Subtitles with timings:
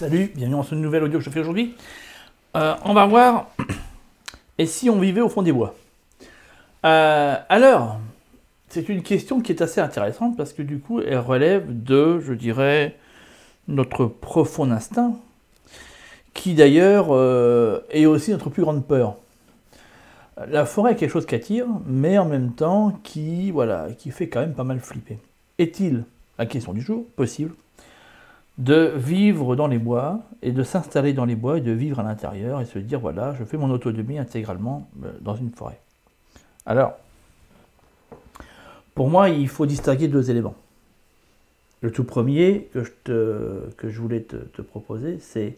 [0.00, 1.76] Salut, bienvenue dans ce nouvel audio que je fais aujourd'hui.
[2.56, 3.50] Euh, on va voir,
[4.58, 5.74] et si on vivait au fond des bois
[6.86, 8.00] euh, Alors,
[8.70, 12.32] c'est une question qui est assez intéressante parce que du coup, elle relève de, je
[12.32, 12.96] dirais,
[13.68, 15.18] notre profond instinct,
[16.32, 19.16] qui d'ailleurs euh, est aussi notre plus grande peur.
[20.48, 24.30] La forêt est quelque chose qui attire, mais en même temps qui, voilà, qui fait
[24.30, 25.18] quand même pas mal flipper.
[25.58, 26.04] Est-il,
[26.38, 27.52] la question du jour, possible
[28.60, 32.02] de vivre dans les bois et de s'installer dans les bois et de vivre à
[32.02, 35.80] l'intérieur et se dire voilà, je fais mon autonomie intégralement euh, dans une forêt.
[36.66, 36.92] Alors,
[38.94, 40.54] pour moi, il faut distinguer deux éléments.
[41.80, 45.56] Le tout premier que je, voulais te, proposer, c'est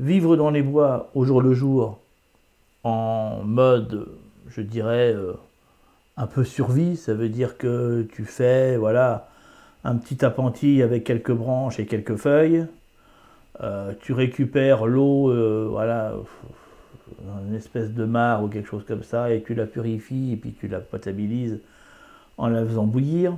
[0.00, 2.00] vivre dans les bois au jour le jour
[2.82, 4.08] en mode,
[4.48, 5.34] je dirais, euh,
[6.16, 6.96] un peu survie.
[6.96, 9.28] Ça veut dire que tu fais, voilà,
[9.84, 12.66] un petit appentis avec quelques branches et quelques feuilles.
[13.62, 16.14] Euh, tu récupères l'eau, euh, voilà,
[17.46, 20.52] une espèce de mare ou quelque chose comme ça, et tu la purifies et puis
[20.52, 21.60] tu la potabilises
[22.38, 23.36] en la faisant bouillir.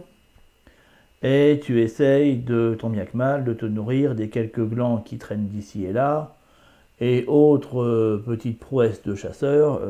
[1.22, 5.18] Et tu essayes de, ton bien que mal, de te nourrir des quelques glands qui
[5.18, 6.36] traînent d'ici et là,
[7.00, 9.80] et autres euh, petites prouesses de chasseurs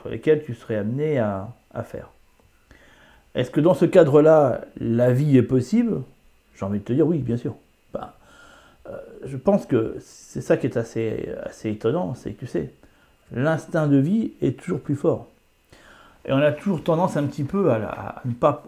[0.00, 2.11] sur lesquelles tu serais amené à faire.
[3.34, 6.02] Est-ce que dans ce cadre-là, la vie est possible?
[6.54, 7.54] J'ai envie de te dire oui, bien sûr.
[7.94, 8.10] Ben,
[8.88, 12.72] euh, je pense que c'est ça qui est assez, étonnant, c'est que tu sais,
[13.32, 15.28] l'instinct de vie est toujours plus fort.
[16.24, 18.62] Et on a toujours tendance un petit peu à, ne pas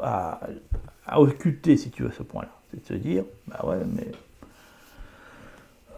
[1.07, 2.49] à, occulter, si tu veux, ce point-là.
[2.71, 4.11] C'est de se dire, bah ouais, mais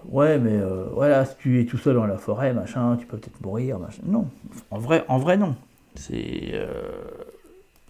[0.08, 3.16] ouais, mais euh, voilà, si tu es tout seul dans la forêt, machin, tu peux
[3.16, 4.02] peut-être mourir, machin.
[4.04, 4.28] Non,
[4.70, 5.54] en vrai, en vrai, non.
[5.94, 6.66] C'est euh,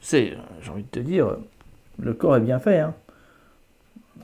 [0.07, 1.37] c'est, j'ai envie de te dire,
[1.99, 2.79] le corps est bien fait.
[2.79, 2.95] Hein.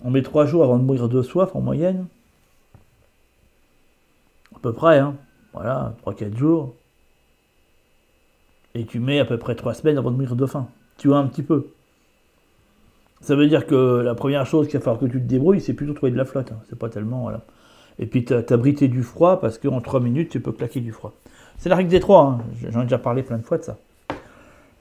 [0.05, 2.07] On met trois jours avant de mourir de soif en moyenne.
[4.55, 5.17] À peu près, hein.
[5.53, 6.73] Voilà, 3-4 jours.
[8.77, 10.69] Et tu mets à peu près trois semaines avant de mourir de faim.
[10.99, 11.67] Tu vois un petit peu.
[13.21, 15.75] Ça veut dire que la première chose qu'il va falloir que tu te débrouilles, c'est
[15.75, 16.53] plutôt trouver de la flotte.
[16.53, 16.61] Hein.
[16.69, 17.23] C'est pas tellement.
[17.23, 17.41] Voilà.
[17.99, 21.13] Et puis t'abriter du froid parce qu'en 3 minutes, tu peux claquer du froid.
[21.59, 22.23] C'est la règle des trois.
[22.23, 22.41] Hein.
[22.71, 23.79] J'en ai déjà parlé plein de fois de ça.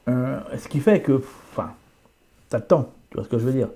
[0.07, 1.13] Euh, ce qui fait que,
[1.51, 1.73] enfin,
[2.49, 3.69] t'as le temps, tu vois ce que je veux dire,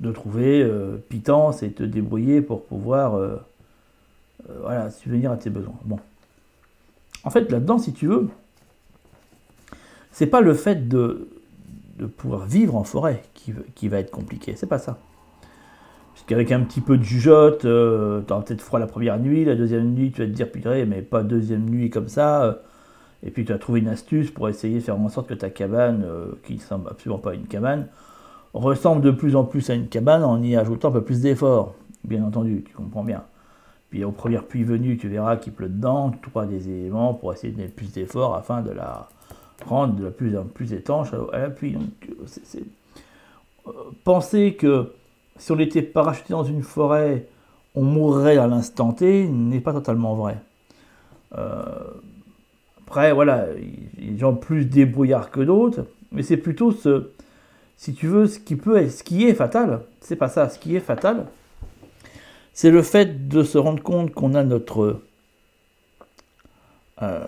[0.00, 3.36] de trouver euh, pitance et te débrouiller pour pouvoir, euh,
[4.60, 5.78] voilà, subvenir à tes besoins.
[5.84, 5.98] Bon.
[7.24, 8.28] En fait, là-dedans, si tu veux,
[10.10, 11.28] c'est pas le fait de,
[11.96, 14.98] de, pouvoir vivre en forêt qui, va être compliqué, c'est pas ça.
[16.14, 19.92] Puisqu'avec un petit peu de jugeote, tu auras peut-être froid la première nuit, la deuxième
[19.94, 22.62] nuit, tu vas te dire, purée, mais pas deuxième nuit comme ça
[23.22, 25.50] et puis tu as trouvé une astuce pour essayer de faire en sorte que ta
[25.50, 27.88] cabane, euh, qui ne semble absolument pas une cabane,
[28.54, 31.74] ressemble de plus en plus à une cabane en y ajoutant un peu plus d'effort.
[32.04, 33.24] Bien entendu, tu comprends bien.
[33.90, 37.32] Puis aux premières pluies venues, tu verras qu'il pleut dedans, tu trouveras des éléments pour
[37.32, 39.08] essayer de mettre plus d'effort afin de la
[39.66, 41.72] rendre de plus en plus étanche à la pluie.
[41.72, 42.08] Donc,
[43.66, 43.72] euh,
[44.04, 44.92] penser que
[45.36, 47.26] si on était parachuté dans une forêt,
[47.74, 50.38] on mourrait à l'instant T n'est pas totalement vrai.
[51.36, 51.64] Euh,
[52.88, 53.48] après, voilà,
[53.98, 57.10] il y a des gens plus débrouillards que d'autres, mais c'est plutôt ce,
[57.76, 60.58] si tu veux, ce qui peut être, ce qui est fatal, c'est pas ça, ce
[60.58, 61.26] qui est fatal,
[62.54, 65.02] c'est le fait de se rendre compte qu'on a notre,
[67.02, 67.26] euh,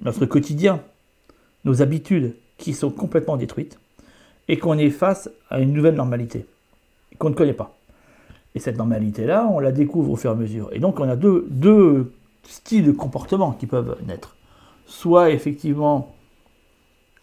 [0.00, 0.80] notre quotidien,
[1.66, 3.78] nos habitudes qui sont complètement détruites,
[4.48, 6.46] et qu'on est face à une nouvelle normalité,
[7.18, 7.76] qu'on ne connaît pas.
[8.54, 10.70] Et cette normalité-là, on la découvre au fur et à mesure.
[10.72, 12.14] Et donc on a deux
[12.44, 14.34] styles de comportement qui peuvent naître
[14.86, 16.14] soit effectivement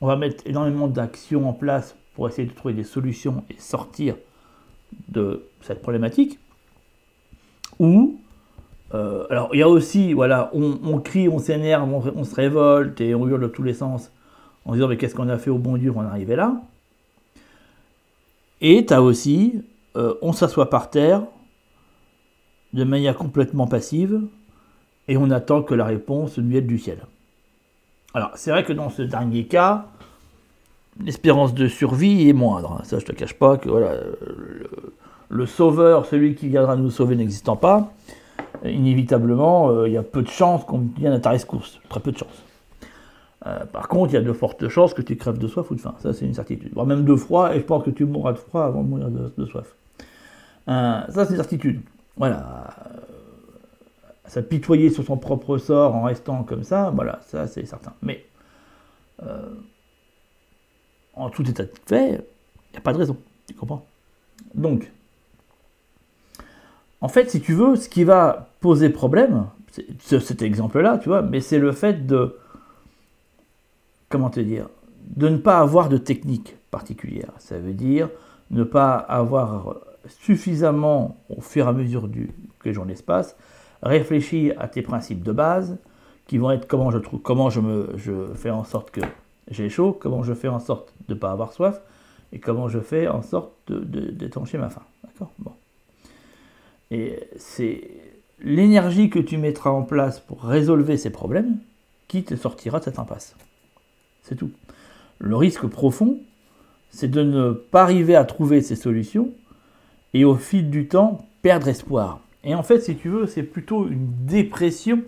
[0.01, 4.15] on va mettre énormément d'actions en place pour essayer de trouver des solutions et sortir
[5.09, 6.39] de cette problématique,
[7.79, 8.19] ou
[8.93, 13.15] euh, alors il y a aussi, voilà, on, crie, on s'énerve, on, se révolte et
[13.15, 14.11] on hurle de tous les sens
[14.65, 16.61] en disant mais qu'est-ce qu'on a fait au bon Dieu pour en arriver là?
[18.59, 19.63] Et tu as aussi,
[19.95, 21.23] euh, on s'assoit par terre
[22.73, 24.21] de manière complètement passive
[25.07, 26.99] et on attend que la réponse nous vienne du ciel.
[28.13, 29.85] Alors, c'est vrai que dans ce dernier cas,
[31.03, 32.81] l'espérance de survie est moindre.
[32.83, 33.91] Ça, je te cache pas que voilà,
[35.29, 37.93] le, sauveur, celui qui viendra nous sauver n'existant pas,
[38.65, 41.79] inévitablement, euh, il y a peu de chances qu'on vienne à ta rescousse.
[41.89, 42.43] Très peu de chances.
[43.47, 45.75] Euh, par contre, il y a de fortes chances que tu crèves de soif ou
[45.75, 45.95] de faim.
[45.99, 46.71] Ça, c'est une certitude.
[46.73, 49.07] Voire même de froid, et je pense que tu mourras de froid avant de mourir
[49.09, 49.73] de, soif.
[50.67, 51.81] Euh, ça, c'est une certitude.
[52.17, 52.75] Voilà
[54.25, 57.93] s'apitoyer sur son propre sort en restant comme ça, voilà, ça c'est certain.
[58.01, 58.25] Mais
[59.23, 59.53] euh,
[61.13, 63.85] en tout état de fait, il n'y a pas de raison, tu comprends?
[64.55, 64.91] Donc,
[67.01, 69.47] En fait, si tu veux, ce qui va poser problème,
[69.99, 72.37] c'est cet exemple-là, tu vois, mais c'est le fait de,
[74.09, 74.69] comment te dire,
[75.07, 77.31] de ne pas avoir de technique particulière.
[77.39, 78.09] Ça veut dire
[78.51, 79.77] ne pas avoir
[80.07, 83.35] suffisamment, au fur et à mesure du, que les jours l'espace,
[83.83, 85.77] réfléchi à tes principes de base,
[86.27, 89.01] qui vont être comment je me, fais en sorte que
[89.49, 91.81] j'ai chaud, comment je fais en sorte de ne pas avoir soif,
[92.31, 94.83] et comment je fais en sorte d'étancher ma faim.
[95.03, 95.31] D'accord?
[95.39, 95.51] Bon.
[96.89, 97.81] Et c'est
[98.41, 101.57] l'énergie que tu mettras en place pour résolver ces problèmes
[102.07, 103.35] qui te sortira de cette impasse.
[104.21, 104.51] C'est tout.
[105.19, 106.19] Le risque profond,
[106.89, 109.31] c'est de ne pas arriver à trouver ces solutions
[110.13, 112.19] et au fil du temps perdre espoir.
[112.43, 115.03] Et en fait, si tu veux, c'est plutôt une dépression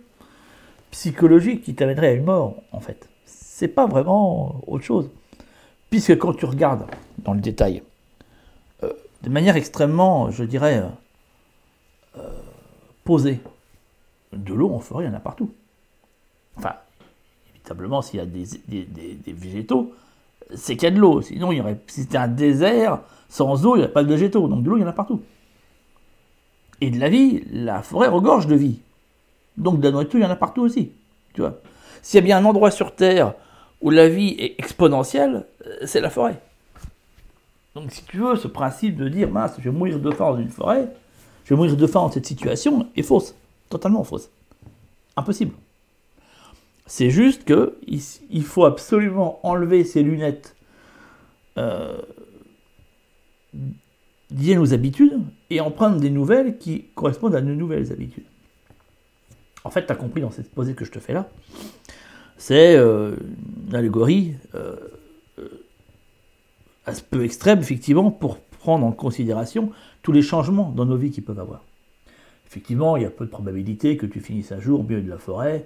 [0.92, 3.10] psychologique qui t'amènerait à une mort, en fait.
[3.26, 5.10] C'est pas vraiment autre chose.
[5.90, 6.86] Puisque quand tu regardes
[7.20, 7.84] dans le détail,
[8.84, 8.94] euh,
[9.24, 12.30] de manière extrêmement, je dirais, euh, euh,
[13.04, 13.40] posée,
[14.32, 15.52] de l'eau en forêt, il y en a partout.
[16.58, 16.74] Enfin,
[17.70, 19.94] évidemment, s'il y a des, végétaux,
[20.56, 21.22] c'est qu'il y a de l'eau.
[21.22, 23.00] Sinon, il y aurait, si c'était un désert,
[23.30, 24.48] sans eau, il n'y aurait pas de végétaux.
[24.48, 25.22] Donc de l'eau, il y en a partout.
[26.84, 28.82] Et de la vie, la forêt regorge de vie.
[29.56, 30.92] Donc de la nourriture, il y en a partout aussi.
[31.34, 31.62] Tu vois.
[32.02, 33.36] S'il y a bien un endroit sur Terre
[33.80, 36.42] où la vie est exponentielle, euh, c'est la forêt.
[37.74, 40.40] Donc si tu veux, ce principe de dire, mince, je vais mourir de faim dans
[40.40, 40.90] une forêt,
[41.46, 43.34] je vais mourir de faim dans cette situation, est fausse.
[43.70, 44.30] Totalement fausse.
[45.16, 45.54] Impossible.
[46.86, 50.54] C'est juste que il faut absolument enlever ces lunettes
[51.58, 52.02] euh,
[54.32, 55.22] liées à nos habitudes
[55.54, 58.24] et en des nouvelles qui correspondent à nos nouvelles habitudes.
[59.64, 61.30] En fait, tu as compris dans cette posée que je te fais là,
[62.38, 63.16] c'est euh,
[63.68, 64.76] une allégorie euh,
[65.40, 69.72] euh, peu extrême, effectivement, pour prendre en considération
[70.02, 71.64] tous les changements dans nos vies qu'ils peuvent avoir.
[72.48, 75.10] Effectivement, il y a peu de probabilité que tu finisses un jour au milieu de
[75.10, 75.66] la forêt,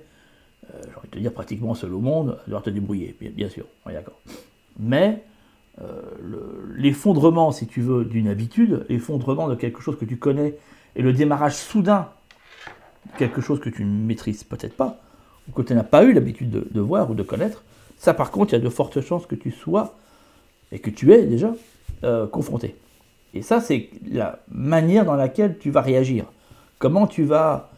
[0.70, 3.66] j'ai envie de te dire pratiquement seul au monde, à devoir te débrouiller, bien, sûr,
[3.86, 4.20] d'accord.
[4.80, 5.24] Mais
[6.76, 10.56] l'effondrement, si tu veux, d'une habitude, l'effondrement de quelque chose que tu connais,
[10.96, 12.10] et le démarrage soudain
[13.14, 15.00] de quelque chose que tu ne maîtrises peut-être pas,
[15.56, 17.64] que tu n'as pas eu l'habitude de, voir ou de connaître,
[17.98, 19.96] ça par contre, il y a de fortes chances que tu sois,
[20.72, 21.54] et que tu es déjà,
[22.04, 22.76] euh, confronté.
[23.34, 26.26] Et ça, c'est la manière dans laquelle tu vas réagir.
[26.80, 27.70] Comment tu vas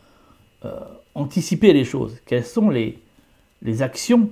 [0.66, 0.80] euh,
[1.16, 2.18] anticiper les choses?
[2.26, 3.00] Quelles sont les,
[3.62, 4.30] les actions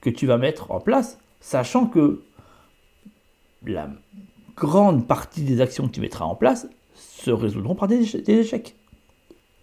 [0.00, 2.22] que tu vas mettre en place, sachant que
[3.64, 3.90] la
[4.56, 8.74] grande partie des actions que tu mettras en place se résoudront par des, échecs.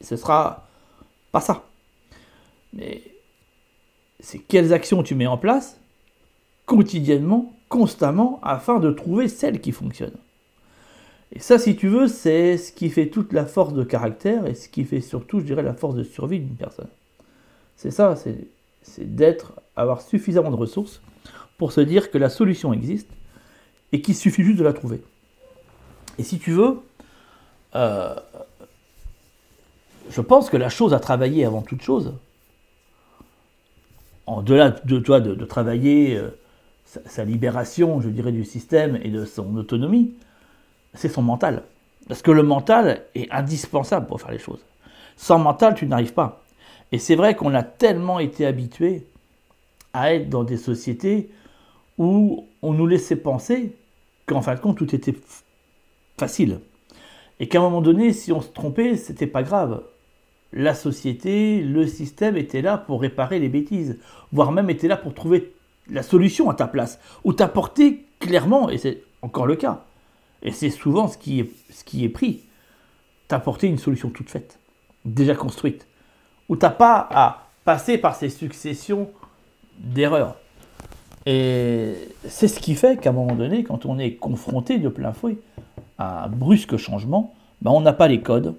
[0.01, 0.67] Ce sera
[1.31, 1.63] pas ça.
[2.73, 3.01] Mais
[4.19, 5.79] c'est quelles actions tu mets en place
[6.65, 10.17] quotidiennement, constamment, afin de trouver celles qui fonctionnent.
[11.33, 14.53] Et ça, si tu veux, c'est ce qui fait toute la force de caractère et
[14.53, 16.87] ce qui fait surtout, je dirais, la force de survie d'une personne.
[17.75, 21.01] C'est ça, c'est d'être, avoir suffisamment de ressources
[21.57, 23.09] pour se dire que la solution existe
[23.93, 25.01] et qu'il suffit juste de la trouver.
[26.17, 26.81] Et si tu veux,
[27.75, 28.15] euh,
[30.09, 32.13] je pense que la chose à travailler avant toute chose,
[34.25, 36.29] en-delà de toi de, travailler euh,
[37.05, 40.13] sa, libération, je dirais, du système et de son autonomie,
[40.95, 41.63] c'est son mental.
[42.07, 44.59] Parce que le mental est indispensable pour faire les choses.
[45.17, 46.43] Sans mental, tu n'arrives pas.
[46.91, 49.05] Et c'est vrai qu'on a tellement été habitué
[49.93, 51.29] à être dans des sociétés
[51.99, 53.75] où on nous laissait penser
[54.25, 55.15] qu'en fin de compte, tout était
[56.17, 56.59] facile.
[57.39, 59.83] Et qu'à un moment donné, si on se trompait, c'était pas grave
[60.53, 63.97] la société, le système était là pour réparer les bêtises,
[64.31, 65.53] voire même était là pour trouver
[65.89, 69.83] la solution à ta place, ou t'apporter clairement, et c'est encore le cas,
[70.43, 72.43] et c'est souvent ce qui est, ce qui est pris,
[73.27, 74.59] t'apporter une solution toute faite,
[75.05, 75.87] déjà construite,
[76.49, 79.09] où t'as pas à passer par ces successions
[79.79, 80.37] d'erreurs.
[81.25, 81.93] Et
[82.27, 85.37] c'est ce qui fait qu'à un moment donné, quand on est confronté de plein fouet
[85.97, 88.55] à un brusque changement, ben on n'a pas les codes,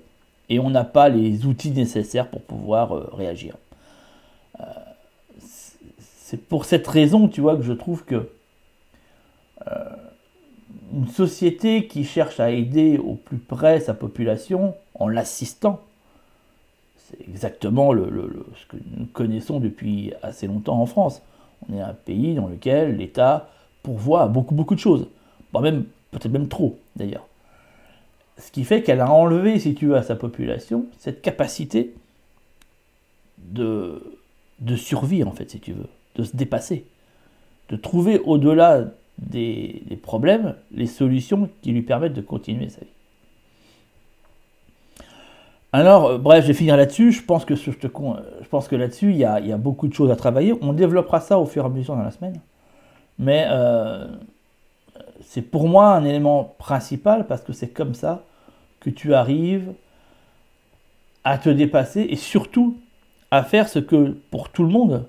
[0.48, 3.56] et on n'a pas les outils nécessaires pour pouvoir euh, réagir.
[4.60, 4.64] Euh,
[5.98, 8.28] c'est pour cette raison, tu vois, que je trouve que
[9.66, 9.72] euh,
[10.92, 15.80] une société qui cherche à aider au plus près sa population en l'assistant,
[16.98, 21.22] c'est exactement ce que nous connaissons depuis assez longtemps en France.
[21.68, 23.48] On est un pays dans lequel l'État
[23.82, 25.08] pourvoit beaucoup de choses.
[25.60, 27.26] même peut-être même trop d'ailleurs.
[28.38, 31.94] Ce qui fait qu'elle a enlevé, si tu veux, à sa population cette capacité
[33.38, 34.02] de,
[34.60, 36.84] de survie, en fait, si tu veux, de se dépasser,
[37.68, 38.86] de trouver au-delà
[39.18, 42.86] des, problèmes les solutions qui lui permettent de continuer sa vie.
[45.74, 47.10] Alors, euh, bref, je vais finir là-dessus.
[47.10, 50.54] Je pense que, que là-dessus, il y a, beaucoup de choses à travailler.
[50.62, 52.40] On développera ça au fur et à mesure dans la semaine.
[53.18, 54.06] Mais euh,
[55.22, 58.22] c'est pour moi un élément principal parce que c'est comme ça
[58.78, 59.72] que tu arrives
[61.24, 62.78] à te dépasser et surtout
[63.32, 65.08] à faire ce que pour tout le monde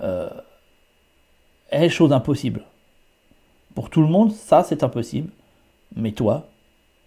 [0.00, 0.30] euh,
[1.72, 2.62] est chose impossible.
[3.74, 5.30] Pour tout le monde, ça c'est impossible,
[5.96, 6.46] mais toi,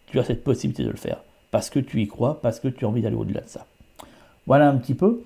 [0.07, 1.19] tu as cette possibilité de le faire
[1.51, 3.65] parce que tu y crois, parce que tu as envie d'aller au-delà de ça.
[4.45, 5.21] Voilà un petit peu.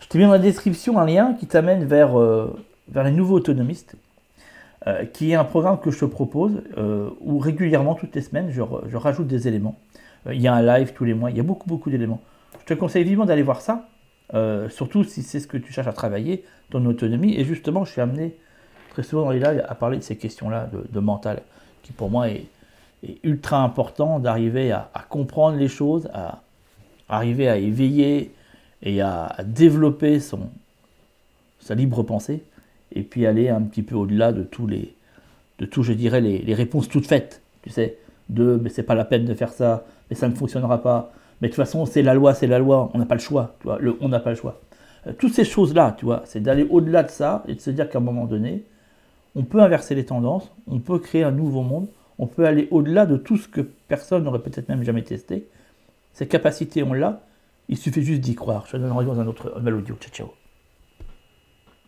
[0.00, 2.56] Je t'ai mis dans la description un lien qui t'amène vers, euh,
[2.88, 3.96] vers les nouveaux autonomistes,
[4.86, 8.50] euh, qui est un programme que je te propose euh, où régulièrement, toutes les semaines,
[8.50, 8.62] je,
[8.96, 9.78] rajoute des éléments.
[10.30, 12.20] il y a un live tous les mois, il y a beaucoup, beaucoup d'éléments.
[12.60, 13.88] Je te conseille vivement d'aller voir ça,
[14.70, 17.34] surtout si c'est ce que tu cherches à travailler, ton autonomie.
[17.36, 18.36] Et justement, je suis amené
[18.90, 21.42] très souvent dans les lives à parler de ces questions-là de mental,
[21.82, 22.46] qui pour moi est,
[23.22, 26.40] ultra important d'arriver à, comprendre les choses, à
[27.08, 28.32] arriver à éveiller
[28.82, 30.50] et à, développer son,
[31.60, 32.42] sa libre pensée,
[32.92, 34.94] et puis aller un petit peu au-delà de tous les,
[35.58, 37.98] de tout, je dirais, les, réponses toutes faites, tu sais,
[38.28, 41.48] de mais c'est pas la peine de faire ça, mais ça ne fonctionnera pas, mais
[41.48, 43.66] de toute façon c'est la loi, c'est la loi, on n'a pas le choix, tu
[43.66, 44.60] vois, le, on n'a pas le choix.
[45.06, 47.88] Euh, toutes ces choses-là, tu vois, c'est d'aller au-delà de ça et de se dire
[47.88, 48.64] qu'à un moment donné,
[49.34, 51.86] on peut inverser les tendances, on peut créer un nouveau monde,
[52.18, 55.46] on peut aller au-delà de tout ce que personne n'aurait peut-être même jamais testé.
[56.12, 57.22] Ces capacités, on l'a.
[57.68, 58.66] Il suffit juste d'y croire.
[58.66, 59.96] Je donne rendez-vous dans un autre audio.
[60.00, 60.45] Ciao, ciao.